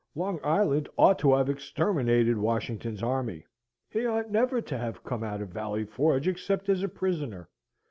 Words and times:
Long 0.15 0.39
Island 0.43 0.89
ought 0.97 1.19
to 1.19 1.35
have 1.35 1.47
exterminated 1.47 2.35
Washington's 2.35 3.03
army; 3.03 3.45
he 3.87 4.03
ought 4.07 4.31
never 4.31 4.59
to 4.59 4.75
have 4.75 5.03
come 5.03 5.23
out 5.23 5.43
of 5.43 5.49
Valley 5.49 5.85
Forge 5.85 6.27
except 6.27 6.69
as 6.69 6.81
a 6.81 6.89
prisoner. 6.89 7.47